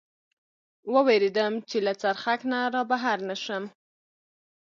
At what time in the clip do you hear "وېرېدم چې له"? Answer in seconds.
1.07-1.93